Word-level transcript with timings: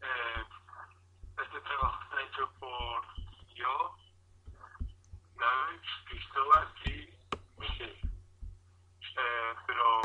Eh, 0.00 0.44
este 1.42 1.60
trabajo 1.60 2.02
está 2.04 2.22
hecho 2.22 2.50
por 2.58 3.02
yo, 3.54 3.96
David, 5.36 5.80
Cristóbal 6.06 6.68
y 6.86 7.12
Moisés. 7.58 7.98
Eh, 9.16 9.54
pero 9.66 10.00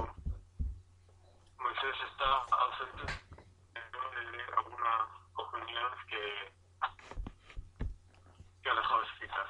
Moisés 1.60 1.96
está 2.12 2.44
ausente 2.52 3.14
de 3.56 4.58
algunas 4.58 5.08
opiniones 5.36 6.06
que, 6.10 6.54
que 8.62 8.70
ha 8.70 8.74
dejado 8.76 9.04
escritas. 9.04 9.48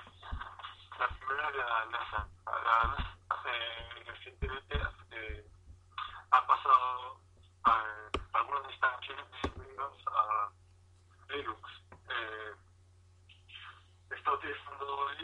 La 1.00 1.08
primera 1.08 1.52
de 1.52 1.58
la 1.58 1.86
NASA. 1.86 2.30
La 2.46 2.88
NASA 2.88 3.18
eh, 3.46 4.04
recientemente 4.06 4.69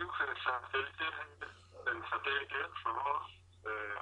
utilizando 0.03 0.17
Linux 0.17 0.19
en 0.21 0.29
el 0.29 0.43
satélite, 0.43 1.05
en 1.87 1.97
el 1.97 2.09
satélite 2.09 2.55
robots, 2.83 3.31
eh, 3.65 3.97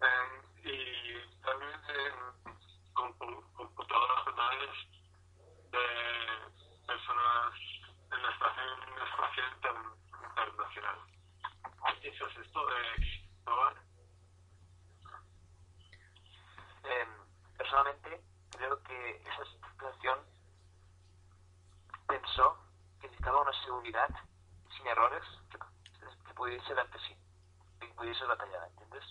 en- 0.00 0.68
y 0.68 1.40
también 1.42 1.80
en 1.88 2.14
compu- 2.94 3.52
computadoras 3.54 4.24
personales 4.24 4.76
de 5.70 5.84
personas 6.86 7.52
en 8.12 8.22
la 8.22 8.30
Estación 8.30 8.80
Espacial 9.06 9.52
Inter- 9.54 10.28
Internacional. 10.28 10.98
¿Qué 11.86 12.10
piensas 12.10 12.36
esto 12.38 12.66
de 12.66 12.94
Cristóbal? 12.96 13.74
Em, 16.84 17.08
personalmente, 17.56 18.22
creo 18.50 18.82
que 18.82 19.16
esa 19.22 19.44
situación 19.44 20.18
pensó 22.06 22.56
que 23.00 23.08
necesitaba 23.08 23.42
una 23.42 23.52
seguridad 23.64 24.08
sin 24.76 24.86
errores 24.86 25.22
que, 25.50 25.58
que 26.26 26.34
pudiese 26.34 26.74
dar 26.74 26.88
de 26.90 26.98
sí, 27.00 27.16
que 27.80 27.86
pudiese 27.88 28.24
batallar, 28.24 28.68
¿entiendes? 28.68 29.04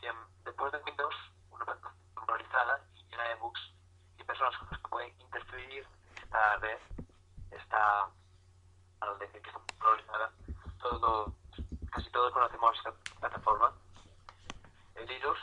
Que 0.00 0.08
em, 0.08 0.16
después 0.44 0.72
de 0.72 0.78
Windows, 0.78 1.14
una 1.50 1.64
plataforma 1.64 2.26
polarizada 2.26 2.84
y 2.96 3.04
llena 3.04 3.22
de 3.24 3.34
bugs 3.36 3.60
y 4.18 4.24
personas 4.24 4.56
con 4.58 4.68
las 4.70 4.80
que 4.80 4.88
pueden 4.88 5.20
interferir 5.20 5.86
esta 6.16 6.56
red, 6.56 6.78
esta, 7.52 8.10
al 9.00 9.18
decir 9.20 9.40
que 9.40 9.48
está 9.50 9.60
polarizada, 9.78 10.32
todo, 10.80 11.32
casi 11.92 12.10
todos 12.10 12.32
conocemos 12.32 12.76
esta 12.76 12.92
plataforma. 13.20 13.72
El 14.96 15.06
Linux 15.06 15.38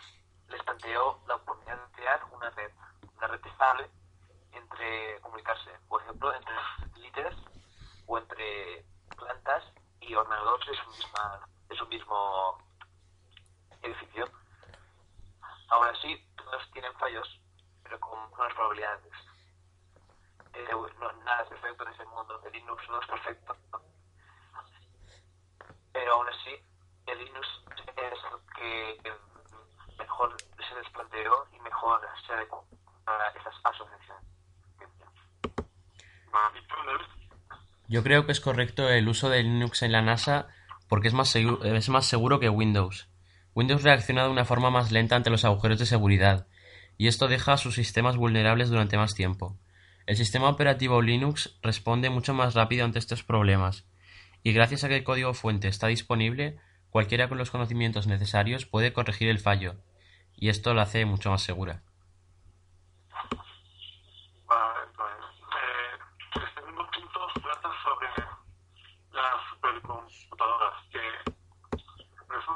les 0.49 0.61
planteó 0.63 1.21
la 1.27 1.35
oportunidad 1.35 1.77
de 1.87 1.91
crear 1.95 2.23
una 2.31 2.49
red, 2.51 2.71
una 3.17 3.27
red 3.27 3.45
estable 3.45 3.89
entre 4.51 5.19
comunicarse, 5.21 5.71
por 5.87 6.01
ejemplo, 6.03 6.33
entre 6.33 6.53
satélites 6.79 7.35
o 8.07 8.17
entre 8.19 8.85
plantas 9.17 9.63
y 10.01 10.13
ordenadores 10.13 10.67
de 10.67 10.75
su, 10.75 10.89
misma, 10.91 11.47
de 11.67 11.75
su 11.75 11.87
mismo 11.87 12.57
edificio. 13.81 14.29
Ahora 15.69 15.93
sí, 16.01 16.23
todos 16.35 16.69
tienen 16.71 16.93
fallos, 16.99 17.27
pero 17.83 17.99
con 17.99 18.29
buenas 18.31 18.53
probabilidades. 18.53 19.13
Eh, 20.53 20.67
no, 20.99 21.11
nada 21.23 21.41
es 21.43 21.49
perfecto 21.49 21.83
en 21.87 21.93
ese 21.93 22.05
mundo, 22.05 22.39
el 22.45 22.51
Linux 22.53 22.87
no 22.89 23.01
es 23.01 23.07
perfecto, 23.07 23.57
pero 25.91 26.13
aún 26.13 26.27
así, 26.29 26.55
el 27.07 27.17
Linux 27.17 27.47
es 27.97 28.23
lo 28.31 28.45
que 28.55 29.13
mejor 29.97 30.35
se 30.39 30.75
les 30.75 30.89
planteó 30.91 31.47
y 31.51 31.59
mejor 31.59 32.07
se 32.25 32.33
adecuó 32.33 32.65
a 33.05 33.27
esas 33.29 33.53
asociaciones. 33.63 34.23
¿Y 36.53 36.67
tú, 36.67 36.75
David? 36.85 37.05
Yo 37.87 38.03
creo 38.03 38.25
que 38.25 38.31
es 38.31 38.39
correcto 38.39 38.89
el 38.89 39.07
uso 39.07 39.29
de 39.29 39.43
Linux 39.43 39.81
en 39.83 39.91
la 39.91 40.01
NASA 40.01 40.47
porque 40.87 41.07
es 41.07 41.13
más, 41.13 41.29
seguro, 41.29 41.63
es 41.63 41.89
más 41.89 42.05
seguro 42.05 42.39
que 42.39 42.49
Windows. 42.49 43.09
Windows 43.55 43.83
reacciona 43.83 44.23
de 44.23 44.29
una 44.29 44.45
forma 44.45 44.69
más 44.69 44.91
lenta 44.91 45.15
ante 45.15 45.29
los 45.29 45.45
agujeros 45.45 45.79
de 45.79 45.85
seguridad, 45.85 46.47
y 46.97 47.07
esto 47.07 47.27
deja 47.27 47.53
a 47.53 47.57
sus 47.57 47.75
sistemas 47.75 48.17
vulnerables 48.17 48.69
durante 48.69 48.97
más 48.97 49.15
tiempo. 49.15 49.57
El 50.05 50.17
sistema 50.17 50.49
operativo 50.49 51.01
Linux 51.01 51.57
responde 51.61 52.09
mucho 52.09 52.33
más 52.33 52.53
rápido 52.53 52.85
ante 52.85 52.99
estos 52.99 53.23
problemas, 53.23 53.85
y 54.43 54.51
gracias 54.51 54.83
a 54.83 54.89
que 54.89 54.97
el 54.97 55.03
código 55.03 55.33
fuente 55.33 55.67
está 55.67 55.87
disponible, 55.87 56.59
cualquiera 56.89 57.29
con 57.29 57.37
los 57.37 57.49
conocimientos 57.49 58.07
necesarios 58.07 58.65
puede 58.65 58.93
corregir 58.93 59.29
el 59.29 59.39
fallo, 59.39 59.75
y 60.35 60.49
esto 60.49 60.73
la 60.73 60.83
hace 60.83 61.05
mucho 61.05 61.31
más 61.31 61.41
segura. 61.41 61.81
Vale, 64.47 64.79
vale. 64.97 65.15
Eh, 65.55 65.97
el 66.35 66.53
segundo 66.53 66.85
punto 66.91 67.19
trata 67.41 67.69
sobre 67.83 68.07
las 69.13 69.49
supercomputadoras, 69.49 70.73
que 70.91 70.99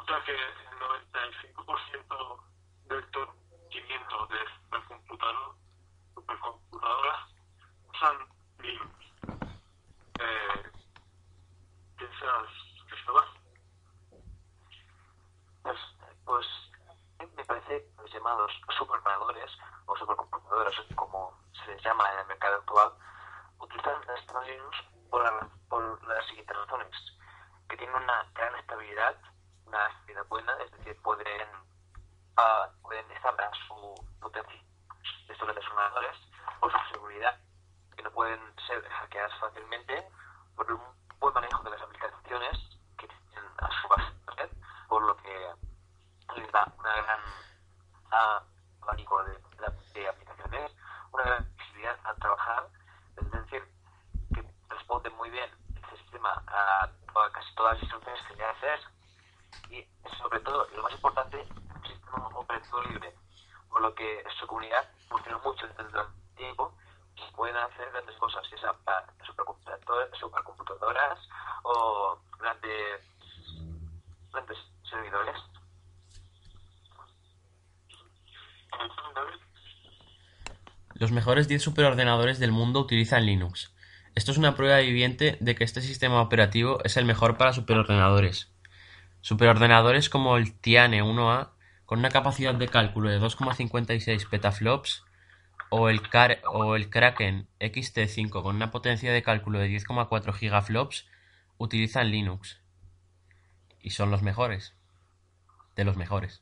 resulta 0.10 0.26
que 0.26 0.32
el 0.34 1.54
95% 1.56 2.44
del 2.86 3.12
conocimiento 3.12 4.28
de 4.28 4.38
supercomputador, 4.64 5.56
supercomputadoras 6.16 7.30
usan 7.94 8.18
Linux. 8.60 9.06
Eh, 10.20 10.72
¿Piensas, 11.98 12.48
Cristóbal? 12.88 13.26
Pues, 15.64 15.78
pues 16.26 16.46
me 17.36 17.46
parece 17.46 17.68
que 17.68 18.02
los 18.02 18.12
llamados 18.12 18.52
superordenadores 18.78 19.52
o 19.86 19.96
supercomputadoras, 19.98 20.74
como 20.96 21.38
se 21.54 21.68
les 21.76 21.84
llama 21.84 22.12
en 22.14 22.20
el 22.20 22.26
mercado 22.28 22.56
actual, 22.58 22.94
utilizan 23.60 24.02
estos 24.18 24.48
Linux 24.48 24.78
por, 25.12 25.24
la- 25.24 25.50
por 25.70 26.08
las 26.08 26.26
siguientes 26.28 26.56
razones. 26.58 26.96
Que 27.70 27.78
tienen 27.78 27.96
una 27.96 28.24
gran 28.34 28.56
estabilidad, 28.56 29.16
una 29.66 29.86
estabilidad 29.88 30.26
buena, 30.28 30.54
es 30.64 30.72
decir, 30.72 31.00
pueden, 31.04 31.48
ah, 32.38 32.68
pueden 32.82 33.10
establecer 33.12 33.52
su 33.68 33.94
potencia 34.20 34.64
de 35.28 35.34
estos 35.34 35.48
grandes 35.48 35.66
ordenadores 35.70 36.18
por 36.60 36.72
su 36.72 36.78
seguridad, 36.94 37.40
que 37.96 38.02
no 38.02 38.12
pueden 38.12 38.40
ser 38.66 38.84
hackeadas 38.90 39.38
fácilmente, 39.40 40.08
por 40.56 40.72
un 40.72 40.82
buen 41.20 41.34
manejo 41.36 41.62
de 41.64 41.70
las 41.72 41.82
aplicaciones 41.82 42.58
que 42.98 43.08
tienen 43.08 43.52
a 43.60 43.70
su 43.82 43.88
base 43.88 44.12
de 44.26 44.32
red, 44.36 44.50
por 44.88 45.04
lo 45.04 45.16
que 45.18 45.54
les 46.38 46.52
da 46.52 46.74
una 46.80 46.96
gran 46.96 47.20
ah, 48.12 48.44
de, 49.18 50.08
aplicaciones, 50.08 50.72
una 51.12 51.24
gran 51.24 51.46
flexibilidad 51.56 51.98
al 52.04 52.16
trabajar, 52.18 52.68
es 53.18 53.32
decir, 53.32 53.64
que 54.34 54.44
responde 54.70 55.10
muy 55.12 55.30
bien 55.30 55.50
este 55.76 55.98
sistema 55.98 56.44
a, 56.48 56.90
casi 57.34 57.56
todas 57.56 57.74
las 57.74 57.84
instrucciones 57.84 58.22
que 58.28 58.36
le 58.36 58.46
haces 58.46 58.80
y 59.70 59.88
sobre 60.18 60.40
todo, 60.42 60.68
lo 60.76 60.84
más 60.84 60.94
importante, 60.94 61.38
un 61.76 61.86
sistema 61.86 62.28
operativo 62.28 62.82
libre, 62.84 63.16
por 63.70 63.82
lo 63.82 63.94
que 63.96 64.24
su 64.40 64.48
comunidad 64.48 64.88
funciona 65.10 65.38
mucho 65.40 65.68
desde 65.68 65.84
el 65.84 66.36
tiempo 66.36 66.74
y 67.16 67.32
pueden 67.36 67.58
hacer 67.58 67.92
grandes 67.92 68.16
cosas, 68.18 68.48
ya 68.50 68.58
sea 68.58 68.74
para 68.74 69.06
supercomputadoras 70.20 71.20
o 71.64 72.20
grandes, 72.40 73.02
grandes 74.32 74.58
servidores. 74.90 75.36
¿Y 78.69 78.69
tú, 78.69 78.69
David? 78.69 78.69
Los 80.94 81.12
mejores 81.12 81.48
10 81.48 81.62
superordenadores 81.62 82.40
del 82.40 82.52
mundo 82.52 82.82
utilizan 82.82 83.26
Linux. 83.26 83.74
Esto 84.16 84.32
es 84.32 84.38
una 84.38 84.56
prueba 84.56 84.80
viviente 84.80 85.38
de 85.40 85.56
que 85.56 85.64
este 85.64 85.82
sistema 85.82 86.22
operativo 86.22 86.80
es 86.84 86.98
el 86.98 87.06
mejor 87.06 87.38
para 87.38 87.54
superordenadores. 87.54 88.52
Superordenadores 89.22 90.10
como 90.10 90.36
el 90.36 90.54
Tiane 90.54 91.02
1A, 91.02 91.52
con 91.86 92.00
una 92.00 92.10
capacidad 92.10 92.54
de 92.54 92.68
cálculo 92.68 93.10
de 93.10 93.20
2,56 93.20 94.28
petaflops, 94.30 95.06
o 95.70 95.90
el, 95.90 96.02
o 96.52 96.76
el 96.76 96.90
Kraken 96.90 97.48
XT5 97.60 98.42
con 98.42 98.56
una 98.56 98.72
potencia 98.72 99.14
de 99.14 99.24
cálculo 99.24 99.60
de 99.60 99.70
10,4 99.70 100.34
gigaflops, 100.34 101.08
utilizan 101.58 102.12
Linux. 102.12 102.60
Y 103.82 103.92
son 103.92 104.12
los 104.12 104.22
mejores. 104.22 104.74
De 105.76 105.86
los 105.86 105.96
mejores. 105.96 106.42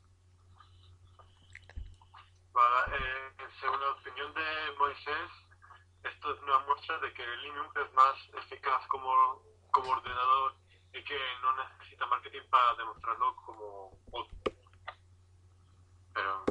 Eh, 2.90 3.32
según 3.60 3.80
la 3.82 3.90
opinión 3.92 4.34
de 4.34 4.72
Moisés, 4.78 5.30
esto 6.04 6.34
es 6.34 6.42
una 6.42 6.60
muestra 6.60 6.98
de 7.00 7.14
que 7.14 7.26
Linux 7.38 7.76
es 7.76 7.94
más 7.94 8.16
eficaz 8.44 8.86
como, 8.88 9.42
como 9.72 9.92
ordenador 9.92 10.56
y 10.94 11.04
que 11.04 11.20
no 11.42 11.54
necesita 11.56 12.06
marketing 12.06 12.48
para 12.50 12.76
demostrarlo 12.76 13.36
como 13.38 14.00
otro. 14.12 14.38
Pero. 16.14 16.46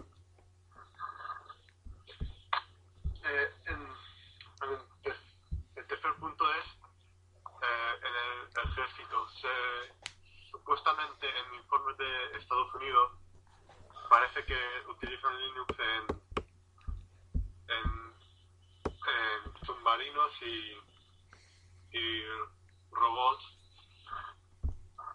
Eh, 3.24 3.50
en- 3.66 3.96
en 4.62 4.70
el, 5.04 5.16
el 5.76 5.86
tercer 5.86 6.14
punto 6.16 6.44
es: 6.54 6.64
eh, 7.62 8.00
en 8.02 8.14
el 8.14 8.70
ejército. 8.70 9.28
Se, 9.30 10.50
supuestamente 10.50 11.26
en 11.28 11.54
informes 11.54 11.96
de 11.98 12.36
Estados 12.38 12.74
Unidos 12.74 13.12
parece 14.08 14.44
que 14.44 14.58
utilizan 14.88 15.36
Linux 15.40 15.74
en, 15.78 16.15
en, 17.68 18.14
en 18.84 19.66
submarinos 19.66 20.32
y, 20.42 21.96
y 21.96 22.24
robots 22.90 23.44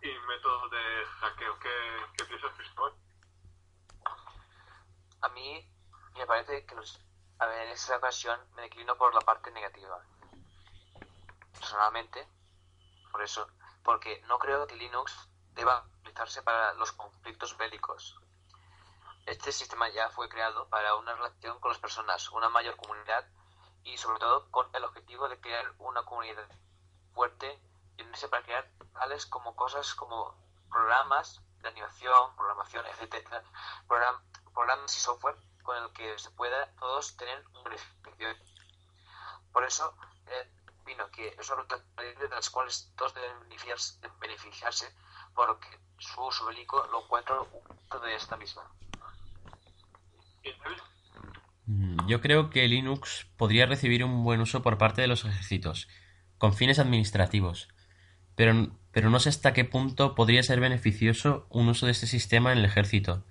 y 0.02 0.10
métodos 0.28 0.72
de 0.72 1.06
hackeo. 1.20 1.60
¿Qué, 1.60 1.70
qué 2.18 2.26
piensas, 2.26 2.54
Cristóbal? 2.54 2.94
A 5.22 5.30
mí 5.30 5.68
me 6.18 6.26
parece 6.26 6.66
que 6.66 6.76
los, 6.76 7.00
a 7.40 7.46
ver, 7.46 7.68
en 7.68 7.70
esta 7.74 7.98
ocasión 7.98 8.40
me 8.56 8.64
declino 8.64 8.98
por 8.98 9.14
la 9.14 9.22
parte 9.22 9.52
negativa. 9.52 10.04
Personalmente, 11.54 12.28
por 13.12 13.22
eso, 13.22 13.48
porque 13.84 14.22
no 14.28 14.40
creo 14.40 14.66
que 14.66 14.76
Linux 14.76 15.30
deba 15.54 15.86
utilizarse 16.00 16.42
para 16.42 16.74
los 16.74 16.92
conflictos 16.94 17.56
bélicos. 17.58 18.21
Este 19.26 19.52
sistema 19.52 19.90
ya 19.90 20.10
fue 20.10 20.30
creado 20.30 20.68
para 20.70 20.96
una 20.96 21.14
relación 21.14 21.60
con 21.60 21.72
las 21.72 21.80
personas, 21.80 22.30
una 22.32 22.50
mayor 22.50 22.76
comunidad 22.76 23.26
y 23.84 23.98
sobre 23.98 24.20
todo 24.20 24.50
con 24.52 24.68
el 24.74 24.84
objetivo 24.84 25.30
de 25.30 25.40
crear 25.40 25.74
una 25.80 26.04
comunidad 26.04 26.48
fuerte 27.14 27.60
y 27.98 28.04
para 28.28 28.44
crear 28.44 28.70
tales 28.94 29.26
como 29.26 29.56
cosas 29.56 29.94
como 29.96 30.36
programas 30.70 31.42
de 31.62 31.70
animación, 31.70 32.36
programación, 32.36 32.86
etcétera, 32.88 33.44
program- 33.88 34.22
programas 34.54 34.96
y 34.98 35.00
software 35.00 35.36
con 35.64 35.78
el 35.78 35.92
que 35.94 36.18
se 36.18 36.32
pueda 36.32 36.74
todos 36.76 37.16
tener 37.16 37.46
un 37.54 37.64
beneficio. 37.64 38.28
Por 39.52 39.64
eso 39.64 39.96
eh, 40.28 40.52
vino 40.84 41.10
que 41.12 41.36
es 41.38 41.50
una 41.50 41.62
ruta 41.62 41.78
de 41.98 42.30
las 42.30 42.50
cuales 42.50 42.92
todos 42.96 43.14
deben 43.14 43.50
beneficiarse, 44.20 44.96
porque 45.36 45.80
su 46.00 46.22
uso 46.22 46.46
bélico 46.46 46.86
lo 46.88 47.04
encuentro 47.04 47.48
de 48.02 48.16
esta 48.16 48.36
misma. 48.38 48.64
Mm, 51.66 52.08
Yo 52.08 52.22
creo 52.22 52.50
que 52.50 52.68
Linux 52.68 53.28
podría 53.38 53.66
recibir 53.66 54.04
un 54.04 54.24
buen 54.24 54.42
uso 54.42 54.62
por 54.62 54.78
parte 54.78 55.02
de 55.02 55.08
los 55.08 55.26
ejércitos, 55.26 55.88
con 56.38 56.54
fines 56.54 56.80
administrativos, 56.80 57.70
pero, 58.36 58.78
pero 58.92 59.10
no 59.10 59.20
sé 59.20 59.30
hasta 59.30 59.54
qué 59.54 59.66
punto 59.66 60.16
podría 60.16 60.44
ser 60.44 60.60
beneficioso 60.60 61.48
un 61.50 61.70
uso 61.70 61.86
de 61.86 61.94
este 61.94 62.08
sistema 62.08 62.52
en 62.52 62.60
el 62.60 62.66
ejército, 62.66 63.26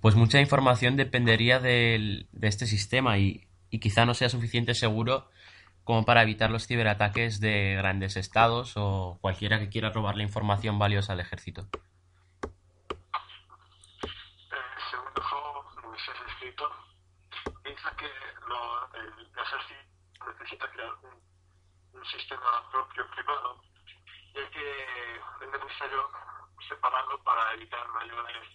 pues 0.00 0.16
mucha 0.16 0.40
información 0.40 0.96
dependería 0.96 1.60
de 1.60 2.26
este 2.42 2.66
sistema 2.66 3.18
y, 3.18 3.48
y 3.70 3.80
quizá 3.80 4.06
no 4.06 4.14
sea 4.14 4.28
suficiente 4.30 4.74
seguro 4.74 5.30
como 5.84 6.04
para 6.06 6.22
evitar 6.22 6.50
los 6.50 6.66
ciberataques 6.68 7.40
de 7.40 7.76
grandes 7.76 8.16
estados 8.16 8.74
o 8.76 9.18
cualquiera 9.22 9.60
que 9.60 9.68
quiera 9.70 9.90
robarle 9.90 10.24
información 10.24 10.78
valiosa 10.78 11.14
al 11.14 11.20
ejército. 11.20 11.68
Piensa 17.62 17.96
que 17.96 18.10
lo- 18.46 18.94
el 18.94 19.30
ejército 19.36 20.26
necesita 20.26 20.70
crear 20.70 20.94
un, 21.02 21.22
sistema 22.04 22.68
propio 22.70 23.08
privado, 23.10 23.62
ya 24.34 24.50
que 24.50 25.16
es 25.16 25.50
necesario 25.50 26.10
separarlo 26.68 27.22
para 27.22 27.54
evitar 27.54 27.86
mayores 27.88 28.48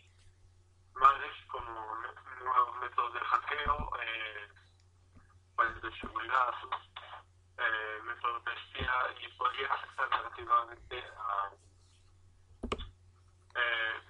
males 0.94 1.34
como 1.48 1.96
nuevos 2.44 2.76
métodos 2.82 3.14
de 3.14 3.20
hackeo, 3.20 3.92
eh, 4.02 4.50
fallos 5.56 5.82
de 5.82 6.00
seguridad, 6.00 6.54
eh, 7.58 8.00
métodos 8.04 8.44
de 8.44 8.54
espía 8.54 8.94
y 9.22 9.28
podría 9.38 9.74
afectar 9.74 10.10
negativamente 10.10 11.04
a 11.18 11.52
eh, 13.56 14.02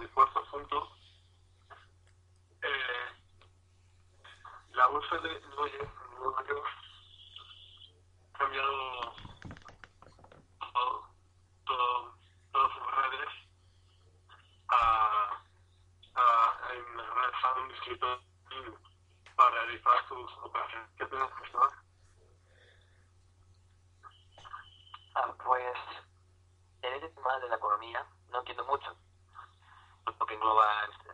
el 0.00 0.10
cuarto 0.10 0.42
punto 0.50 0.88
eh, 2.62 3.06
la 4.72 4.86
bolsa 4.86 5.16
de 5.18 5.40
Nueva 5.40 5.68
York, 5.68 5.90
Nueva 6.18 6.44
York 6.46 6.66
ha 8.34 8.38
cambiado 8.38 9.14
todo, 10.60 11.08
todo, 11.66 12.14
todas 12.52 12.72
sus 12.72 12.86
redes 12.96 13.28
a, 14.68 15.42
a 16.14 16.72
en 16.74 16.96
la 16.96 17.02
red 17.14 17.32
a 17.42 17.52
un 17.60 17.70
escritor 17.72 18.20
para 19.36 19.50
realizar 19.50 20.08
sus 20.08 20.32
operaciones. 20.42 20.88
¿Qué 20.96 21.06
piensas, 21.06 21.30
Cristóbal? 21.38 21.70
Ah, 25.14 25.34
pues 25.44 25.76
en 26.82 26.92
este 26.94 27.08
tema 27.10 27.38
de 27.40 27.48
la 27.48 27.56
economía 27.56 28.06
no 28.30 28.38
entiendo 28.40 28.64
mucho 28.66 28.96
lo 30.18 30.26
que 30.26 30.34
engloba 30.34 30.84
este, 30.84 31.10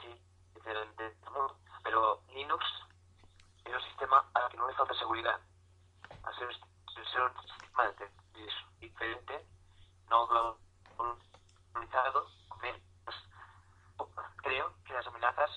sí, 0.00 0.22
diferente 0.54 1.16
mundo, 1.26 1.56
pero 1.84 2.22
Linux 2.34 2.64
es 3.64 3.74
un 3.74 3.82
sistema 3.82 4.24
al 4.34 4.48
que 4.50 4.56
no 4.56 4.66
le 4.68 4.74
falta 4.74 4.94
seguridad. 4.94 5.40
Al 6.24 6.34
ser, 6.36 6.48
al 6.48 7.06
ser 7.06 7.22
un 7.22 7.42
sistema 7.42 7.88
de- 7.90 8.10
dis- 8.34 8.66
diferente, 8.78 9.46
no 10.08 10.26
globalizado, 10.26 12.26
menos. 12.60 12.82
creo 14.36 14.74
que 14.84 14.92
las 14.94 15.06
amenazas 15.06 15.50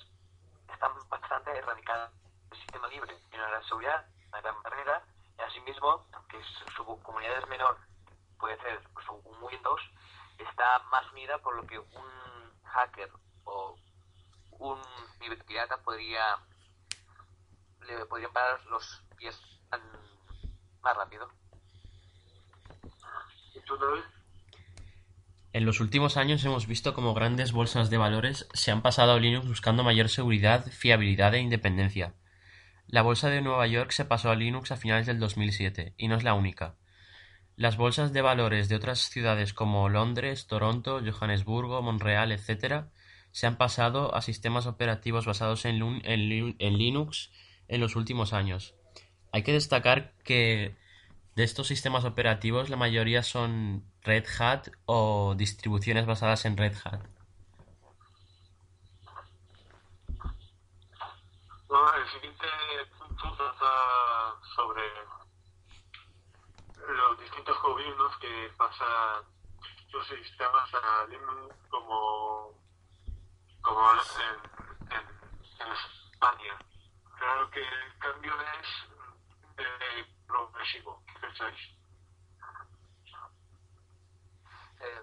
están 0.71 0.91
bastante 1.09 1.51
erradicadas 1.57 2.11
del 2.49 2.59
sistema 2.59 2.87
libre. 2.87 3.17
En 3.31 3.41
la 3.41 3.61
seguridad, 3.63 4.05
la 4.31 4.41
gran 4.41 4.61
barrera, 4.63 5.03
y 5.37 5.41
asimismo, 5.41 6.05
aunque 6.13 6.34
su, 6.45 6.71
su 6.71 7.01
comunidad 7.01 7.37
es 7.39 7.47
menor, 7.49 7.77
puede 8.39 8.57
ser 8.61 8.81
su, 9.05 9.13
un 9.13 9.43
Windows, 9.43 9.81
está 10.37 10.79
más 10.91 11.11
unida 11.11 11.37
por 11.39 11.55
lo 11.55 11.65
que 11.65 11.79
un 11.79 12.05
hacker 12.63 13.09
o 13.43 13.75
un 14.51 14.81
pirata 15.47 15.77
podría 15.77 16.37
le 17.87 18.05
podrían 18.05 18.33
parar 18.33 18.59
los 18.65 19.03
pies 19.17 19.39
tan 19.69 19.81
más 20.81 20.97
rápido. 20.97 21.29
¿Y 23.53 23.59
tú, 23.61 23.77
David? 23.77 24.03
En 25.53 25.65
los 25.65 25.79
últimos 25.79 26.17
años 26.17 26.43
hemos 26.43 26.67
visto 26.67 26.93
cómo 26.93 27.13
grandes 27.13 27.53
bolsas 27.53 27.89
de 27.89 27.97
valores 27.97 28.49
se 28.53 28.71
han 28.71 28.81
pasado 28.81 29.13
a 29.13 29.19
Linux 29.19 29.47
buscando 29.47 29.83
mayor 29.83 30.09
seguridad, 30.09 30.65
fiabilidad 30.65 31.33
e 31.33 31.39
independencia. 31.39 32.13
La 32.87 33.01
bolsa 33.01 33.29
de 33.29 33.41
Nueva 33.41 33.65
York 33.67 33.91
se 33.91 34.05
pasó 34.05 34.29
a 34.29 34.35
Linux 34.35 34.71
a 34.71 34.77
finales 34.77 35.07
del 35.07 35.19
2007, 35.19 35.93
y 35.97 36.07
no 36.07 36.15
es 36.15 36.23
la 36.23 36.33
única. 36.33 36.75
Las 37.55 37.77
bolsas 37.77 38.13
de 38.13 38.21
valores 38.21 38.69
de 38.69 38.75
otras 38.75 39.09
ciudades 39.09 39.53
como 39.53 39.89
Londres, 39.89 40.45
Toronto, 40.47 41.01
Johannesburgo, 41.03 41.81
Montreal, 41.81 42.31
etc., 42.31 42.85
se 43.31 43.47
han 43.47 43.57
pasado 43.57 44.15
a 44.15 44.21
sistemas 44.21 44.65
operativos 44.65 45.25
basados 45.25 45.65
en, 45.65 46.01
en 46.05 46.77
Linux 46.77 47.31
en 47.67 47.81
los 47.81 47.95
últimos 47.95 48.33
años. 48.33 48.75
Hay 49.31 49.43
que 49.43 49.51
destacar 49.51 50.13
que 50.23 50.75
de 51.35 51.43
estos 51.43 51.67
sistemas 51.67 52.05
operativos 52.05 52.69
la 52.69 52.77
mayoría 52.77 53.23
son 53.23 53.83
Red 54.03 54.25
Hat 54.39 54.67
o 54.85 55.35
distribuciones 55.35 56.05
basadas 56.05 56.45
en 56.45 56.55
Red 56.55 56.75
Hat. 56.83 57.01
Bueno, 61.67 61.91
el 61.95 62.07
siguiente 62.11 62.47
punto 62.99 63.35
trata 63.35 64.39
sobre 64.55 64.83
los 66.87 67.19
distintos 67.19 67.59
gobiernos 67.63 68.15
que 68.17 68.53
pasan 68.55 69.23
sus 69.89 70.07
sistemas 70.07 70.71
a 70.75 71.05
Linux 71.07 71.55
como, 71.69 72.51
como 73.61 73.91
en, 73.93 74.91
en, 74.91 75.71
España. 76.11 76.55
Claro 77.17 77.49
que 77.49 77.61
el 77.61 77.97
cambio 77.97 78.33
es 78.41 78.67
eh, 79.57 80.05
progresivo. 80.27 81.03
¿Qué 81.07 81.19
pensáis? 81.19 81.59
Eh, 84.81 85.01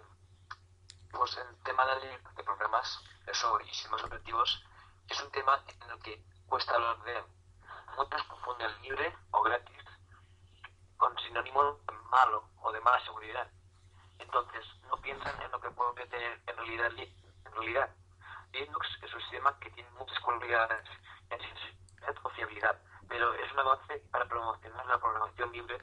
pues 1.11 1.37
el 1.38 1.62
tema 1.64 1.87
de, 1.87 2.19
de 2.19 2.45
programas 2.45 3.02
eso, 3.26 3.61
y 3.61 3.69
sistemas 3.69 4.04
operativos 4.04 4.64
es 5.09 5.21
un 5.21 5.31
tema 5.33 5.61
en 5.66 5.90
el 5.90 6.02
que 6.02 6.31
cuesta 6.52 6.75
hablar 6.75 7.02
de 7.04 7.25
muchos 7.97 8.23
confunden 8.25 8.71
libre 8.82 9.16
o 9.30 9.40
gratis 9.42 9.85
con 10.99 11.16
sinónimo 11.21 11.78
de 11.87 11.92
malo 12.11 12.44
o 12.61 12.71
de 12.71 12.78
mala 12.82 13.02
seguridad. 13.06 13.50
Entonces, 14.18 14.62
no 14.90 14.99
piensan 14.99 15.32
en 15.40 15.50
lo 15.50 15.59
que 15.62 15.71
puede 15.71 16.06
tener 16.09 16.42
en 16.47 16.56
realidad, 16.59 16.90
li- 16.90 17.16
en 17.47 17.52
realidad. 17.54 17.88
Linux 18.52 18.87
es 19.00 19.14
un 19.14 19.21
sistema 19.23 19.59
que 19.61 19.71
tiene 19.71 19.88
muchas 19.92 20.21
cualidades 20.21 20.87
en 21.30 21.40
sensibilidad 21.40 22.14
o 22.23 22.28
fiabilidad, 22.28 22.78
pero 23.09 23.32
es 23.32 23.50
un 23.52 23.59
avance 23.61 23.99
para 24.11 24.26
promocionar 24.26 24.85
la 24.85 24.99
programación 24.99 25.52
libre 25.52 25.78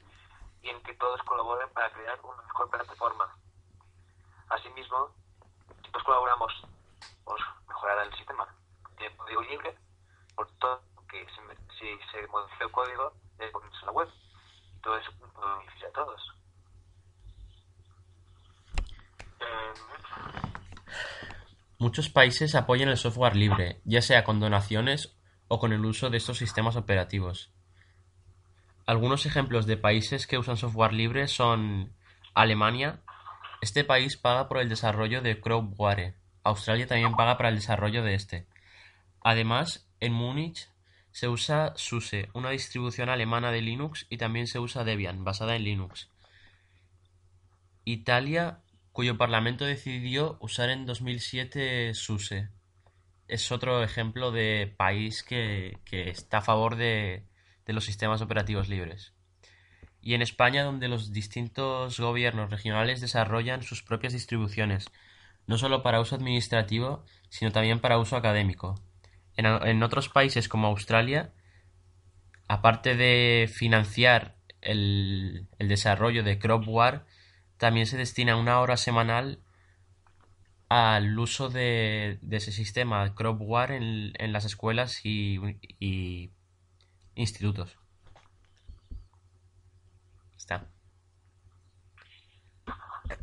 y 0.62 0.70
en 0.70 0.84
que 0.84 0.94
todos 0.94 1.20
colaboren 1.24 1.68
para 1.74 1.92
crear 1.94 2.20
una 2.22 2.44
mejor 2.44 2.70
plataforma. 2.70 3.36
Asimismo, 4.50 5.16
si 5.84 5.90
todos 5.90 6.04
colaboramos, 6.04 6.54
pues 7.26 7.42
mejorará 7.68 8.04
el 8.04 8.14
sistema. 8.14 8.48
Tiene 9.00 9.18
código 9.18 9.42
libre, 9.42 9.76
por 10.39 10.50
todo 10.58 10.81
que 11.12 11.25
se 11.25 11.41
si 11.77 11.86
se 12.12 12.27
modifica 12.27 12.63
el 12.63 12.72
código, 12.72 13.13
debe 13.38 13.51
ponerse 13.51 13.77
en 13.81 13.86
la 13.88 13.91
web. 13.91 14.08
Y 14.74 14.81
todo 14.81 14.98
eso 14.98 15.12
puede 15.17 15.53
beneficiar 15.58 15.89
a 15.89 15.93
todos. 15.93 16.22
Eh, 19.41 19.74
Muchos 21.77 22.10
países 22.10 22.55
apoyan 22.55 22.88
el 22.88 22.96
software 22.96 23.36
libre, 23.36 23.81
ya 23.84 24.01
sea 24.01 24.24
con 24.24 24.39
donaciones 24.39 25.13
o 25.50 25.60
con 25.60 25.74
el 25.74 25.84
uso 25.84 26.10
de 26.10 26.17
estos 26.17 26.38
sistemas 26.38 26.77
operativos. 26.77 27.51
Algunos 28.86 29.25
ejemplos 29.25 29.65
de 29.65 29.75
países 29.75 30.25
que 30.25 30.38
usan 30.38 30.55
software 30.55 30.93
libre 30.93 31.27
son 31.27 31.91
Alemania. 32.34 33.01
Este 33.62 33.84
país 33.84 34.15
paga 34.15 34.48
por 34.48 34.60
el 34.60 34.69
desarrollo 34.69 35.22
de 35.22 35.41
CrowdWare. 35.41 36.15
Australia 36.43 36.88
también 36.88 37.17
paga 37.17 37.36
para 37.36 37.50
el 37.50 37.55
desarrollo 37.55 38.03
de 38.03 38.13
este. 38.13 38.48
Además, 39.22 39.88
en 40.00 40.13
Múnich 40.13 40.70
se 41.12 41.27
usa 41.27 41.74
SUSE, 41.75 42.29
una 42.34 42.51
distribución 42.51 43.10
alemana 43.10 43.51
de 43.51 43.62
Linux, 43.62 44.06
y 44.10 44.18
también 44.18 44.48
se 44.48 44.60
usa 44.60 44.84
Debian, 44.84 45.24
basada 45.24 45.56
en 45.56 45.63
Linux. 45.63 46.10
Italia, 47.84 48.62
cuyo 48.91 49.18
parlamento 49.18 49.65
decidió 49.65 50.38
usar 50.39 50.70
en 50.70 50.86
2007 50.86 51.94
SUSE. 51.94 52.50
Es 53.27 53.51
otro 53.51 53.84
ejemplo 53.84 54.32
de 54.32 54.74
país 54.77 55.24
que, 55.24 55.77
está 55.91 56.39
a 56.39 56.41
favor 56.41 56.75
de, 56.75 57.24
de 57.65 57.74
los 57.74 57.86
sistemas 57.86 58.22
operativos 58.22 58.70
libres. 58.70 59.13
Y 60.01 60.13
en 60.13 60.22
España, 60.22 60.63
donde 60.63 60.88
los 60.88 61.12
distintos 61.12 62.00
gobiernos 62.00 62.50
regionales 62.50 63.01
desarrollan 63.01 63.63
sus 63.63 63.84
propias 63.84 64.13
distribuciones, 64.13 64.89
no 65.48 65.58
solo 65.58 65.84
para 65.84 66.00
uso 66.00 66.15
administrativo, 66.15 67.03
sino 67.29 67.51
también 67.51 67.79
para 67.79 67.98
uso 67.98 68.15
académico. 68.15 68.79
En, 69.39 69.84
otros 69.84 70.10
países 70.10 70.50
como 70.50 70.67
Australia, 70.67 71.31
aparte 72.50 72.98
de 72.98 73.50
financiar 73.50 74.36
el, 74.60 75.48
desarrollo 75.60 76.24
de 76.24 76.38
CropWare, 76.38 77.03
también 77.55 77.86
se 77.86 77.96
destina 77.96 78.36
una 78.36 78.60
hora 78.60 78.75
semanal 78.75 79.39
al 80.67 81.17
uso 81.17 81.48
de, 81.48 82.19
ese 82.29 82.51
sistema 82.51 83.15
CropWare 83.15 83.77
en, 83.77 84.12
en 84.15 84.34
las 84.34 84.43
escuelas 84.43 85.05
y, 85.05 85.39
institutos. 87.15 87.77
Está. 90.36 90.67
Eh, 93.10 93.15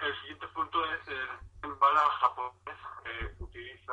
el 0.00 0.20
siguiente 0.22 0.46
punto 0.54 0.78
es 0.94 1.08
el 1.62 1.74
bala 1.74 2.00
japonés 2.20 2.64
utiliza 3.38 3.92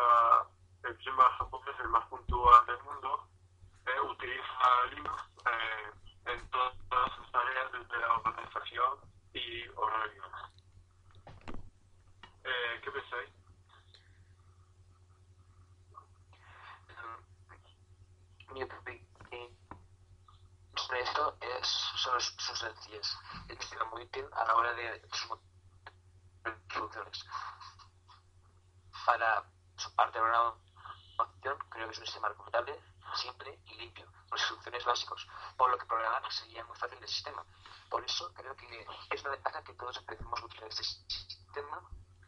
el 0.84 0.96
sistema 0.98 1.24
japonés 1.38 1.76
el 1.80 1.90
más 1.90 2.06
puntual 2.08 2.66
del 2.66 2.82
mundo, 2.84 3.28
eh, 3.86 4.02
utiliza 4.10 4.86
Linux 4.92 5.22
eh, 5.46 5.92
en 6.26 6.50
todas 6.50 7.16
sus 7.16 7.32
tareas 7.32 7.72
desde 7.72 8.00
la 8.00 8.14
organización 8.16 9.00
y 9.34 9.68
horarios. 9.76 10.28
Eh, 12.44 12.82
¿Qué 12.84 12.92
pensáis? 12.92 13.30
Mi 18.54 18.64
opinión 18.64 19.58
sobre 20.76 21.02
esto 21.02 21.38
es, 21.42 21.68
son 21.68 22.20
sus 22.20 22.64
sencillas. 22.92 23.18
Es 23.48 23.92
muy 23.92 24.04
útil 24.04 24.26
a 24.34 24.46
la 24.46 24.56
hora 24.56 24.74
de 24.74 25.02
soluciones 26.74 27.26
para 29.06 29.44
su 29.78 29.94
parte 29.96 30.20
de 30.20 30.26
una 30.26 30.54
opción, 31.18 31.58
creo 31.70 31.88
que 31.88 31.94
es 31.94 32.00
un 32.00 32.06
sistema 32.06 32.30
recomendable, 32.30 32.80
simple 33.16 33.60
y 33.66 33.76
limpio, 33.76 34.06
con 34.30 34.38
instrucciones 34.38 34.86
básicos, 34.86 35.28
por 35.58 35.70
lo 35.70 35.78
que 35.78 35.86
programar 35.86 36.32
sería 36.32 36.64
muy 36.66 36.78
fácil 36.78 36.98
el 37.02 37.08
sistema. 37.08 37.44
Por 37.90 38.04
eso 38.06 38.34
creo 38.34 38.56
que 38.56 38.88
es 39.10 39.22
una 39.22 39.32
ventaja 39.32 39.64
que 39.64 39.74
todos 39.74 39.98
empecemos 39.98 40.40
a 40.40 40.46
utilizar 40.46 40.70
este 40.70 40.84
sistema, 40.84 41.82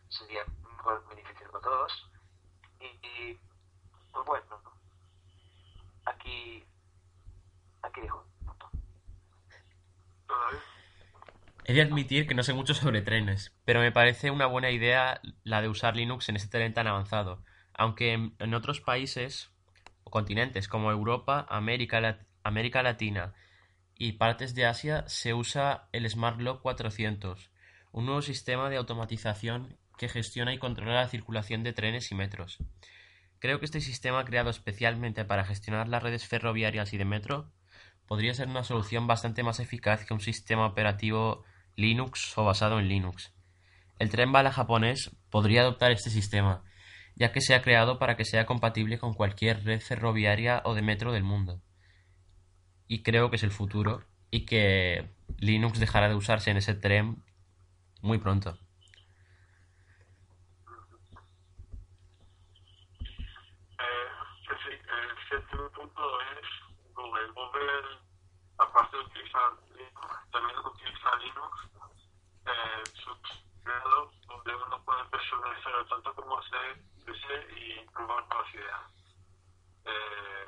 sería 0.10 0.44
un 0.46 1.08
beneficio 1.10 1.52
para 1.52 1.64
todos. 1.64 2.10
Y, 2.80 3.40
pues 4.12 4.26
bueno, 4.26 4.62
aquí, 6.06 6.68
aquí 7.82 8.02
dejo. 8.02 8.33
He 11.66 11.74
de 11.74 11.82
admitir 11.82 12.28
que 12.28 12.36
no 12.36 12.44
sé 12.44 12.54
mucho 12.54 12.74
sobre 12.74 13.02
trenes, 13.02 13.54
pero 13.64 13.80
me 13.80 13.92
parece 13.92 14.32
una 14.32 14.48
buena 14.48 14.70
idea 14.70 15.22
la 15.44 15.62
de 15.62 15.70
usar 15.70 15.96
Linux 15.96 16.28
en 16.28 16.36
ese 16.36 16.50
tren 16.50 16.74
tan 16.74 16.88
avanzado, 16.88 17.42
aunque 17.74 18.12
en, 18.14 18.54
otros 18.54 18.82
países 18.82 19.52
o 20.04 20.12
continentes 20.12 20.68
como 20.68 20.92
Europa, 20.92 21.46
América, 21.50 22.20
América 22.44 22.84
Latina 22.84 23.34
y 23.98 24.14
partes 24.14 24.56
de 24.56 24.66
Asia 24.66 25.06
se 25.08 25.34
usa 25.34 25.88
el 25.94 26.10
SmartLock 26.10 26.62
400, 26.62 27.50
un 27.94 28.06
nuevo 28.08 28.22
sistema 28.22 28.70
de 28.70 28.76
automatización 28.76 29.78
que 29.98 30.10
gestiona 30.10 30.54
y 30.54 30.58
controla 30.58 30.96
la 30.96 31.08
circulación 31.08 31.64
de 31.64 31.72
trenes 31.72 32.12
y 32.12 32.16
metros. 32.16 32.58
Creo 33.40 33.60
que 33.60 33.66
este 33.66 33.80
sistema 33.80 34.26
creado 34.26 34.50
especialmente 34.50 35.24
para 35.24 35.46
gestionar 35.46 35.88
las 35.88 36.04
redes 36.04 36.28
ferroviarias 36.28 36.92
y 36.92 36.98
de 36.98 37.06
metro 37.06 37.52
podría 38.08 38.34
ser 38.34 38.48
una 38.48 38.64
solución 38.64 39.08
bastante 39.08 39.44
más 39.44 39.60
eficaz 39.60 40.06
que 40.06 40.14
un 40.14 40.20
sistema 40.20 40.66
operativo 40.66 41.44
Linux 41.76 42.38
o 42.38 42.44
basado 42.44 42.80
en 42.80 42.88
Linux. 42.88 43.34
El 44.00 44.10
tren 44.10 44.32
bala 44.32 44.52
japonés 44.52 45.16
podría 45.30 45.62
adoptar 45.62 45.92
este 45.92 46.10
sistema, 46.10 46.64
ya 47.16 47.32
que 47.32 47.42
se 47.42 47.56
ha 47.56 47.62
creado 47.62 48.00
para 48.00 48.16
que 48.16 48.26
sea 48.26 48.46
compatible 48.46 49.00
con 49.00 49.14
cualquier 49.14 49.64
red 49.64 49.82
ferroviaria 49.82 50.62
o 50.66 50.74
de 50.74 50.82
metro 50.82 51.12
del 51.12 51.24
mundo. 51.24 51.62
Y 52.88 53.04
creo 53.04 53.30
que 53.30 53.38
es 53.38 53.44
el 53.44 53.52
futuro 53.52 54.04
y 54.30 54.46
que 54.46 55.10
Linux 55.38 55.80
dejará 55.80 56.10
de 56.10 56.16
usarse 56.16 56.52
en 56.52 56.58
ese 56.58 56.74
tren 56.74 57.24
muy 58.02 58.18
pronto. 58.18 58.58
Eh, 63.80 64.10
el 64.50 65.30
séptimo 65.30 65.70
punto 65.70 66.02
es 66.22 66.48
Google. 66.96 67.28
Google, 67.34 68.00
aparte 68.58 68.98
de 68.98 69.04
utilizar 69.04 69.52
también 70.32 70.58
utiliza 70.66 71.16
Linux, 71.18 71.70
eh, 72.46 72.84
subsidiado, 73.06 74.12
donde 74.28 74.56
uno 74.56 74.84
puede 74.84 75.06
personalizarlo 75.06 75.86
tanto 75.86 76.16
como 76.16 76.42
se 76.42 76.58
desee 77.06 77.86
y 78.04 78.06
probar 78.06 78.28
nuevas 78.28 78.54
ideas. 78.54 78.82
Eh, 79.86 80.48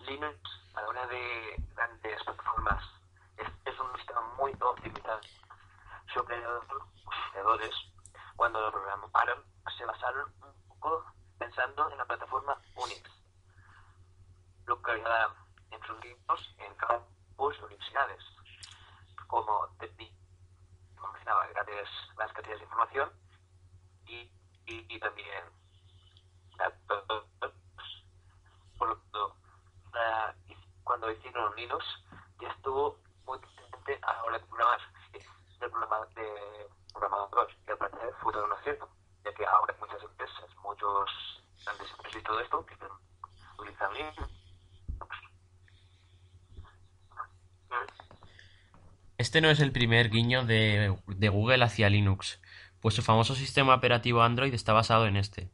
Linux, 0.00 0.38
a 0.74 0.82
la 0.82 0.88
hora 0.88 1.06
de 1.06 1.56
grandes 1.74 2.22
plataformas, 2.24 2.84
es, 3.36 3.48
es 3.64 3.80
un 3.80 3.96
sistema 3.96 4.20
muy 4.38 4.52
optimizado. 4.60 5.20
Sus 6.06 6.22
operadores, 6.22 7.74
cuando 8.36 8.60
lo 8.60 8.70
programaron, 8.70 9.44
se 9.78 9.84
basaron 9.84 10.32
un 10.42 10.68
poco 10.68 11.04
pensando 11.38 11.90
en 11.90 11.98
la 11.98 12.04
plataforma 12.04 12.56
Unix, 12.76 13.10
localizada 14.66 15.34
en 15.70 15.80
sus 15.82 15.98
equipos 15.98 16.54
en 16.58 16.74
campus 16.74 17.56
y 17.58 17.64
universidades, 17.64 18.24
como 19.26 19.68
mencionaba, 21.12 21.46
grandes, 21.48 21.88
las 22.18 22.32
cantidades 22.32 22.60
de 22.60 22.64
información 22.64 23.10
y, 24.06 24.30
y, 24.66 24.94
y 24.94 25.00
también 25.00 25.44
por 28.78 28.88
lo 28.88 28.96
tanto, 28.96 29.36
cuando 30.84 31.10
hicieron 31.10 31.54
Linux 31.56 31.84
ya 32.40 32.48
estuvo 32.48 32.98
muy 33.26 33.38
presente 33.38 33.98
a 34.02 34.12
la 34.12 34.24
hora 34.24 34.38
de 34.38 34.44
programar 34.44 34.80
el 35.60 35.70
programa 35.70 36.06
de 36.14 36.68
programador 36.92 37.48
y 37.66 37.70
al 37.70 37.78
parecer 37.78 38.14
fue 38.22 38.32
todo 38.32 38.44
un 38.44 38.52
acierto 38.52 38.88
ya 39.24 39.32
que 39.34 39.46
ahora 39.46 39.74
muchas 39.80 40.02
empresas 40.02 40.56
muchos 40.62 41.42
grandes 41.64 41.90
empresas 41.90 42.20
y 42.20 42.23
esto 42.40 42.66
Este 49.16 49.40
no 49.40 49.50
es 49.50 49.60
el 49.60 49.72
primer 49.72 50.10
guiño 50.10 50.44
de, 50.44 50.94
Google 51.30 51.64
hacia 51.64 51.88
Linux, 51.88 52.40
pues 52.80 52.94
su 52.94 53.02
famoso 53.02 53.34
sistema 53.34 53.74
operativo 53.74 54.22
Android 54.22 54.52
está 54.52 54.72
basado 54.72 55.06
en 55.06 55.16
este. 55.16 55.50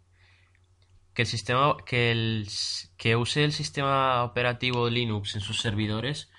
Que 1.14 1.22
el 1.22 1.28
sistema 1.28 1.76
que, 1.84 2.44
que 2.96 3.16
use 3.16 3.44
el 3.44 3.52
sistema 3.52 4.24
operativo 4.24 4.88
Linux 4.88 5.34
en 5.34 5.40
sus 5.40 5.60
servidores 5.60 6.30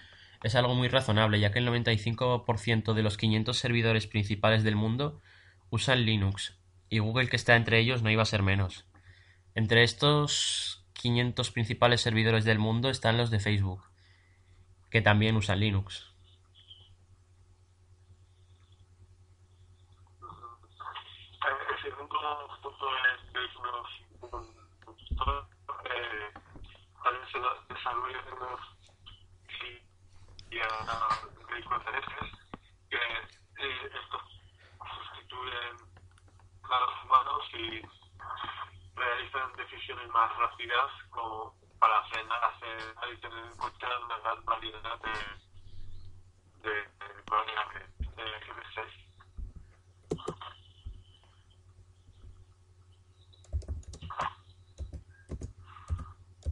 es 0.43 0.55
algo 0.55 0.74
muy 0.74 0.88
razonable, 0.88 1.39
ya 1.39 1.51
que 1.51 1.60
el 1.60 1.67
95% 1.67 2.93
de 2.93 3.03
los 3.03 3.17
500 3.17 3.57
servidores 3.57 4.07
principales 4.07 4.63
del 4.63 4.75
mundo 4.75 5.21
usan 5.69 6.05
Linux, 6.05 6.57
y 6.89 7.00
Google 7.00 7.29
que 7.29 7.36
está 7.36 7.55
entre 7.55 7.79
ellos 7.79 8.01
no 8.01 8.10
iba 8.10 8.24
a 8.24 8.25
ser 8.25 8.41
menos. 8.41 8.90
Entre 9.55 9.84
estos 9.84 10.84
500 10.93 11.51
principales 11.51 12.01
servidores 12.01 12.46
del 12.46 12.60
mundo 12.60 12.89
están 12.89 13.17
los 13.17 13.31
de 13.31 13.39
Facebook, 13.39 13.84
que 14.89 15.01
también 15.01 15.36
usan 15.36 15.60
Linux 15.60 16.08
de 23.34 23.50
unos 28.34 28.60
y 30.51 30.60
a 30.60 30.67
vehículos 31.50 31.84
terrestres 31.86 32.31
que 32.89 32.98
opciones 39.81 40.10
más 40.10 40.38
rápidas 40.38 40.91
como 41.10 41.55
para 41.79 42.03
frenar, 42.10 42.43
acelerar 42.43 43.13
y 43.13 43.17
tener 43.20 43.46
en 43.46 43.58
cuenta 43.58 43.88
una 44.05 44.17
gran 44.20 44.46
variedad 44.46 45.00
de, 45.01 46.70
de, 46.70 46.75
de 46.75 47.24
variables 47.27 47.98
de 47.98 48.24
GP6. 48.46 48.81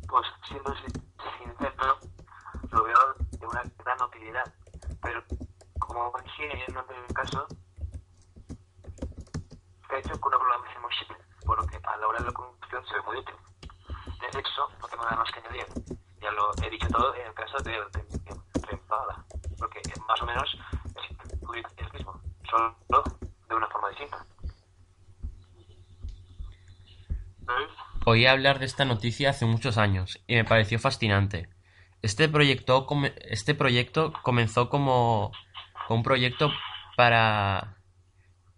Pues 0.08 0.28
siendo 0.48 0.74
sin- 0.76 1.04
sincero, 1.38 2.00
lo 2.72 2.84
veo 2.84 3.14
de 3.40 3.46
una 3.48 3.64
gran 3.78 4.02
utilidad. 4.02 4.54
Pero 5.02 5.24
como 5.80 6.12
parecía 6.12 6.39
en 6.52 7.06
el 7.08 7.14
caso, 7.14 7.48
está 9.82 9.98
hecho 9.98 10.20
con 10.20 10.34
una 10.34 10.40
programación 10.40 10.82
muy 10.82 10.94
simple, 10.96 11.18
por 11.46 11.62
lo 11.62 11.68
que 11.68 11.78
a 11.78 11.98
la 11.98 12.08
hora 12.08 12.20
de 12.20 12.26
la 12.26 12.32
conducción 12.32 12.86
se 12.86 12.94
ve 12.96 13.02
muy 13.04 13.18
útil. 13.18 13.36
De 14.20 14.40
hecho, 14.40 14.68
no 14.82 14.88
tengo 14.88 15.04
nada 15.04 15.18
más 15.18 15.32
que 15.32 15.40
añadir. 15.40 15.66
Ya 16.22 16.32
lo 16.32 16.52
he 16.64 16.70
dicho 16.70 16.88
todo 16.90 17.16
en 17.16 17.28
el 17.28 17.34
caso 17.34 17.58
de 17.64 17.80
Rempada, 18.68 19.26
porque 19.58 19.82
más 20.08 20.22
o 20.22 20.26
menos 20.26 20.58
es 20.96 21.78
el 21.78 21.94
mismo, 21.94 22.22
solo 22.50 23.04
de 23.48 23.56
una 23.56 23.68
forma 23.68 23.90
distinta. 23.90 24.26
Oí 28.06 28.26
hablar 28.26 28.60
de 28.60 28.66
esta 28.66 28.86
noticia 28.86 29.32
hace 29.32 29.46
muchos 29.46 29.78
años 29.78 30.22
y 30.28 30.36
me 30.36 30.46
pareció 30.46 30.80
fascinante. 30.80 31.50
Este 32.02 32.30
proyecto, 32.30 32.88
este 33.22 33.56
proyecto 33.56 34.14
comenzó 34.24 34.70
como 34.70 35.32
un 35.96 36.04
proyecto 36.04 36.52
para, 36.96 37.78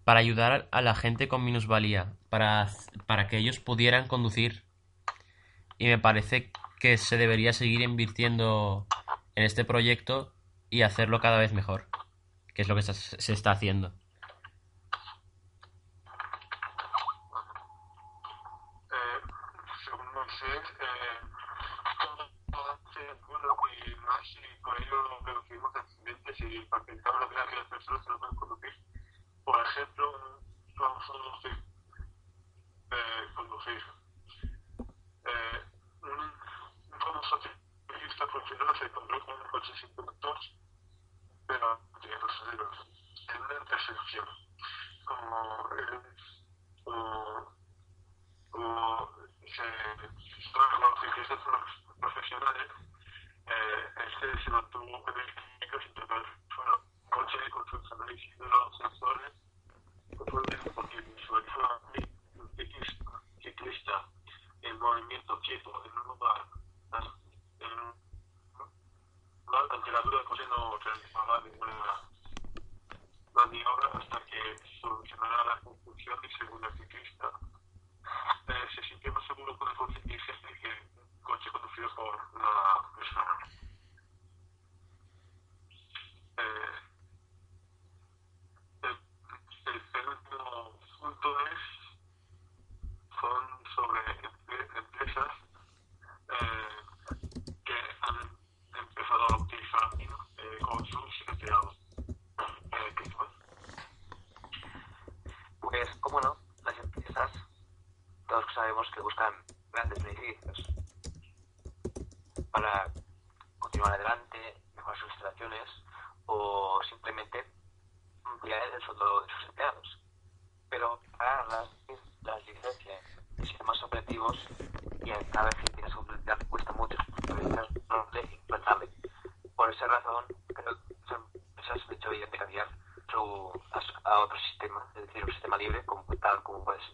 para 0.04 0.20
ayudar 0.20 0.68
a 0.72 0.82
la 0.82 0.96
gente 0.96 1.28
con 1.28 1.44
minusvalía, 1.44 2.14
para, 2.30 2.68
para 3.06 3.28
que 3.28 3.38
ellos 3.38 3.60
pudieran 3.60 4.08
conducir. 4.08 4.64
Y 5.78 5.86
me 5.86 5.98
parece 5.98 6.52
que 6.80 6.98
se 6.98 7.18
debería 7.18 7.54
seguir 7.54 7.82
invirtiendo 7.82 8.88
en 9.36 9.44
este 9.44 9.66
proyecto 9.66 10.34
y 10.70 10.82
hacerlo 10.82 11.20
cada 11.20 11.38
vez 11.38 11.54
mejor, 11.54 11.88
que 12.54 12.64
es 12.64 12.68
lo 12.68 12.76
que 12.76 12.82
se, 12.82 13.34
está 13.34 13.52
haciendo. 13.52 13.94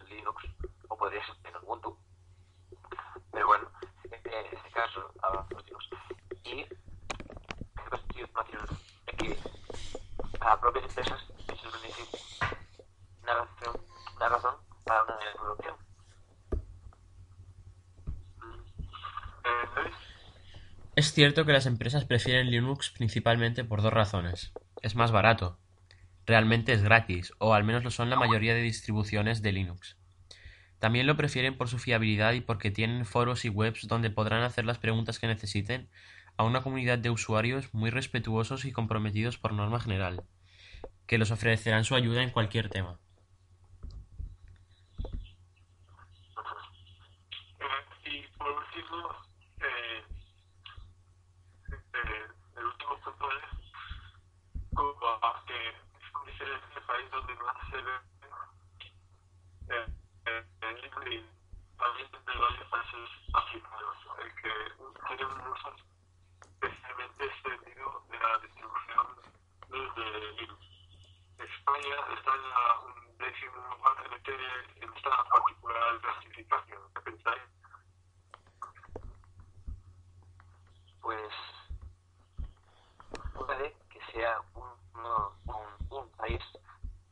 Linux 0.05 0.43
o 0.87 0.97
podría 0.97 1.25
ser 1.25 1.35
Ubuntu. 1.63 1.97
Pero 3.31 3.47
bueno, 3.47 3.69
en 4.03 4.45
este 4.55 4.71
caso, 4.71 5.13
de 5.49 5.63
Linux. 5.63 5.89
Y 6.43 6.65
creo 9.05 9.17
que 9.17 9.37
las 10.39 10.59
propias 10.59 10.85
empresas 10.85 11.23
es 11.47 11.63
el 11.63 11.71
beneficio. 11.71 12.19
Una 13.23 13.33
razón, 13.33 13.81
una 14.15 14.29
razón 14.29 14.55
para 14.85 15.03
una. 15.03 15.15
Eh, 19.43 19.69
¿Veis? 19.75 19.95
Es 20.95 21.13
cierto 21.13 21.45
que 21.45 21.53
las 21.53 21.65
empresas 21.65 22.05
prefieren 22.05 22.49
Linux 22.49 22.89
principalmente 22.91 23.63
por 23.63 23.81
dos 23.81 23.93
razones. 23.93 24.51
Es 24.81 24.95
más 24.95 25.11
barato. 25.11 25.59
Realmente 26.27 26.73
es 26.73 26.83
gratis, 26.83 27.31
o 27.37 27.53
al 27.53 27.63
menos 27.63 27.85
lo 27.85 27.89
son 27.89 28.09
la 28.09 28.17
mayoría 28.17 28.53
de 28.53 28.61
distribuciones 28.61 29.41
de 29.41 29.53
Linux. 29.53 29.95
También 30.77 31.07
lo 31.07 31.15
prefieren 31.15 31.57
por 31.57 31.69
su 31.69 31.79
fiabilidad 31.79 32.33
y 32.33 32.41
porque 32.41 32.69
tienen 32.69 33.05
foros 33.05 33.45
y 33.45 33.49
webs 33.49 33.87
donde 33.87 34.09
podrán 34.09 34.43
hacer 34.43 34.65
las 34.65 34.77
preguntas 34.77 35.19
que 35.19 35.27
necesiten 35.27 35.87
a 36.35 36.43
una 36.43 36.61
comunidad 36.61 36.99
de 36.99 37.11
usuarios 37.11 37.73
muy 37.73 37.91
respetuosos 37.91 38.65
y 38.65 38.73
comprometidos 38.73 39.37
por 39.37 39.53
norma 39.53 39.79
general, 39.79 40.25
que 41.05 41.17
les 41.17 41.31
ofrecerán 41.31 41.85
su 41.85 41.95
ayuda 41.95 42.21
en 42.21 42.31
cualquier 42.31 42.67
tema. 42.67 42.99
Varios 62.97 63.09
países 63.31 63.33
africanos, 63.33 63.97
el 64.19 64.35
que 64.35 64.53
tiene 65.07 65.25
un 65.25 65.51
uso 65.51 65.75
especialmente 66.61 67.25
extendido 67.25 68.03
de 68.09 68.19
la 68.19 68.37
distribución 68.39 69.07
desde 69.69 70.31
Linux. 70.33 70.65
España 71.37 71.95
está 72.17 72.33
en 72.35 72.49
la 72.49 72.79
un 72.81 73.17
décimo 73.17 73.55
lugar 73.75 74.13
este, 74.15 74.83
en 74.83 74.93
esta 74.93 75.23
particular 75.25 76.01
clasificación. 76.01 76.81
¿Qué 76.93 77.01
pensáis? 77.01 77.41
Pues 81.01 81.33
puede 83.35 83.75
que 83.89 84.01
sea 84.11 84.41
un, 84.55 84.69
no- 85.03 85.35
un, 85.45 85.97
un 85.97 86.09
país 86.13 86.41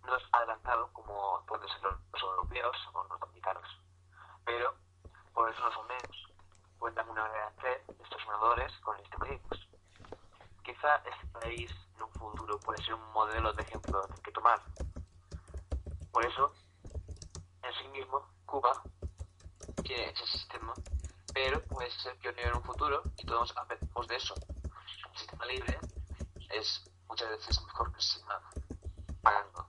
no 0.03 0.13
adelantado 0.31 0.91
como 0.93 1.43
pueden 1.47 1.67
ser 1.69 1.81
los, 1.83 1.95
los 2.13 2.21
europeos 2.23 2.77
o 2.93 3.03
los 3.03 3.21
americanos. 3.21 3.67
Pero 4.43 4.75
por 5.33 5.49
eso 5.51 5.63
los 5.69 5.87
menos 5.87 6.31
cuentan 6.79 7.09
una 7.09 7.27
gran 7.27 7.57
red 7.57 7.81
de 7.87 8.03
estos 8.03 8.21
ordenadores 8.25 8.71
con 8.79 8.97
este 8.99 9.17
Linux. 9.25 9.67
Quizá 10.63 10.95
este 10.97 11.27
país 11.27 11.71
en 11.95 12.03
un 12.03 12.11
futuro 12.13 12.59
puede 12.59 12.83
ser 12.83 12.93
un 12.95 13.11
modelo 13.11 13.53
de 13.53 13.63
ejemplo 13.63 14.07
del 14.07 14.21
que 14.21 14.31
tomar. 14.31 14.61
Por 16.11 16.23
eso, 16.25 16.53
en 17.63 17.73
sí 17.73 17.87
mismo, 17.89 18.25
Cuba 18.45 18.81
quiere 19.83 20.11
ese 20.11 20.25
sistema, 20.27 20.73
pero 21.33 21.61
puede 21.65 21.89
ser 21.91 22.17
pionero 22.19 22.49
en 22.49 22.55
un 22.55 22.63
futuro 22.63 23.01
y 23.17 23.25
todos 23.25 23.55
aprendemos 23.57 24.07
de 24.07 24.15
eso. 24.15 24.35
El 25.11 25.17
sistema 25.17 25.45
libre 25.45 25.79
es 26.51 26.89
muchas 27.07 27.29
veces 27.29 27.61
mejor 27.65 27.91
que 27.91 27.97
el 27.97 28.03
sistema 28.03 28.41
pagando 29.21 29.67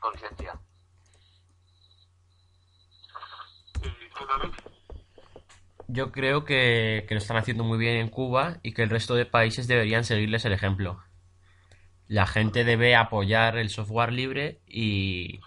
con 0.00 0.12
licencia. 0.14 0.58
¿Y 3.82 4.08
tú, 4.14 4.26
David? 4.26 4.54
Creo 6.12 6.44
que, 6.44 7.04
que 7.08 7.14
lo 7.14 7.18
están 7.18 7.36
haciendo 7.36 7.64
muy 7.64 7.78
bien 7.78 7.96
en 7.96 8.08
Cuba 8.08 8.58
y 8.62 8.72
que 8.72 8.82
el 8.82 8.90
resto 8.90 9.14
de 9.14 9.26
países 9.26 9.66
deberían 9.66 10.04
seguirles 10.04 10.44
el 10.44 10.52
ejemplo. 10.52 11.02
La 12.06 12.26
gente 12.26 12.64
debe 12.64 12.94
apoyar 12.94 13.56
el 13.56 13.70
software 13.70 14.12
libre 14.12 14.60
y 14.66 15.40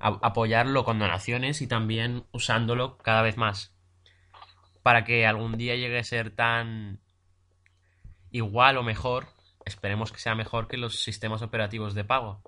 apoyarlo 0.00 0.84
con 0.84 0.98
donaciones 0.98 1.62
y 1.62 1.66
también 1.66 2.24
usándolo 2.32 2.98
cada 2.98 3.22
vez 3.22 3.36
más. 3.36 3.74
Para 4.82 5.04
que 5.04 5.26
algún 5.26 5.56
día 5.56 5.76
llegue 5.76 5.98
a 5.98 6.04
ser 6.04 6.30
tan 6.30 7.00
igual 8.30 8.76
o 8.76 8.82
mejor, 8.82 9.28
esperemos 9.64 10.12
que 10.12 10.18
sea 10.18 10.34
mejor 10.34 10.68
que 10.68 10.76
los 10.76 11.00
sistemas 11.00 11.42
operativos 11.42 11.94
de 11.94 12.04
pago. 12.04 12.42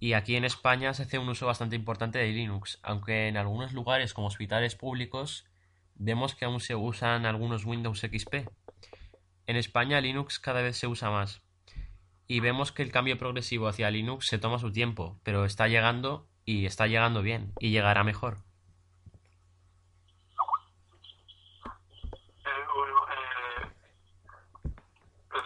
Y 0.00 0.14
aquí 0.14 0.34
en 0.34 0.44
España 0.44 0.94
se 0.94 1.04
hace 1.04 1.18
un 1.18 1.28
uso 1.28 1.46
bastante 1.46 1.76
importante 1.76 2.18
de 2.18 2.32
Linux, 2.32 2.80
aunque 2.82 3.28
en 3.28 3.36
algunos 3.36 3.72
lugares 3.72 4.14
como 4.14 4.26
hospitales 4.26 4.74
públicos 4.74 5.46
vemos 5.94 6.34
que 6.34 6.44
aún 6.44 6.60
se 6.60 6.74
usan 6.74 7.26
algunos 7.26 7.64
Windows 7.64 8.00
XP. 8.00 8.48
En 9.46 9.56
España 9.56 10.00
Linux 10.00 10.38
cada 10.38 10.62
vez 10.62 10.76
se 10.76 10.86
usa 10.86 11.10
más 11.10 11.42
y 12.32 12.40
vemos 12.40 12.72
que 12.72 12.82
el 12.82 12.90
cambio 12.90 13.18
progresivo 13.18 13.68
hacia 13.68 13.90
Linux 13.90 14.26
se 14.26 14.38
toma 14.38 14.58
su 14.58 14.72
tiempo, 14.72 15.20
pero 15.22 15.44
está 15.44 15.68
llegando 15.68 16.26
y 16.46 16.64
está 16.64 16.86
llegando 16.86 17.20
bien 17.20 17.52
y 17.60 17.70
llegará 17.70 18.04
mejor. 18.04 18.38
Eh, 22.44 22.64
bueno, 22.74 22.96
eh, 23.08 23.68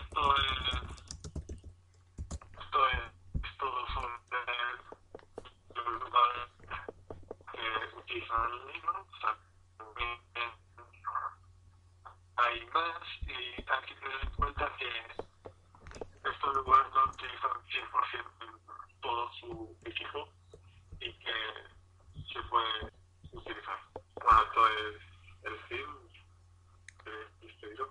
esto 0.00 0.36
es. 0.36 0.46
Esto 2.60 2.88
es, 2.88 3.02
es 3.42 3.58
todo 3.58 3.86
sobre 3.88 4.12
los 5.74 6.02
lugares 6.04 6.48
que 7.52 7.98
utilizan 7.98 8.50
Linux. 8.72 9.08
También 9.76 10.20
hay 12.36 12.66
más 12.66 13.02
y 13.22 13.32
hay 13.32 13.82
que 13.86 13.94
tener 13.96 14.20
en 14.22 14.30
cuenta 14.36 14.72
que 14.78 15.26
estos 16.30 16.54
lugares 16.56 16.92
no 16.94 17.04
utilizan 17.04 17.50
100% 17.66 18.26
todo 19.00 19.32
su 19.40 19.76
equipo 19.84 20.28
y 21.00 21.12
que 21.12 21.34
se 22.32 22.42
puede 22.48 22.92
utilizar. 23.32 23.78
Bueno, 24.14 24.42
esto 24.42 24.68
es 24.68 25.02
el 25.44 25.58
fin 25.68 25.86
de 27.04 27.48
este 27.48 27.68
video. 27.68 27.88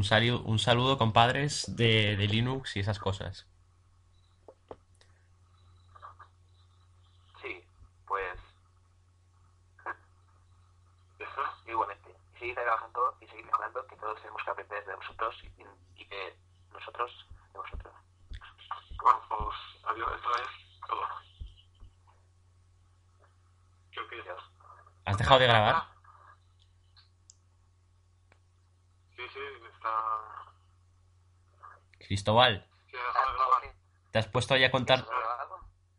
Un, 0.00 0.04
salu- 0.10 0.42
un 0.52 0.58
saludo, 0.58 0.96
compadres, 0.98 1.52
de, 1.76 2.16
de 2.16 2.26
Linux 2.26 2.74
y 2.76 2.80
esas 2.80 2.98
cosas. 2.98 3.46
Sí, 7.42 7.64
pues 8.06 8.38
Ya 11.18 11.26
está. 11.28 11.54
igualmente. 11.66 12.16
Seguir 12.38 12.54
trabajando 12.54 13.14
y 13.20 13.26
seguir 13.26 13.44
mejorando, 13.46 13.86
que 13.86 13.96
todos 13.96 14.18
tenemos 14.20 14.42
que 14.44 14.50
aprender 14.50 14.84
de 14.86 14.94
vosotros 14.96 15.34
y, 15.44 16.02
y 16.02 16.06
que 16.06 16.34
nosotros 16.72 17.10
de 17.52 17.58
vosotros. 17.58 17.94
Bueno, 19.02 19.20
pues 19.28 19.56
adiós, 19.84 20.10
esto 20.16 20.30
es 20.36 20.80
todo. 20.86 21.02
Creo 23.92 24.08
que 24.08 24.16
ya. 24.24 24.36
¿Has 25.04 25.18
dejado 25.18 25.40
de 25.40 25.46
grabar? 25.46 25.84
Sí, 29.16 29.22
sí, 29.32 29.40
está. 29.74 30.52
Cristóbal. 32.30 32.64
¿te 34.12 34.18
has 34.20 34.26
puesto 34.28 34.56
ya 34.56 34.68
a 34.68 34.70
contar? 34.70 35.04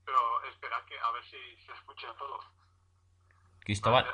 Pero 0.06 0.44
espera 0.50 0.82
que 0.88 0.98
a 0.98 1.12
ver 1.12 1.24
si 1.26 1.38
se 1.66 1.74
escucha 1.74 2.08
todo. 2.18 2.40
Cristóbal, 3.60 4.06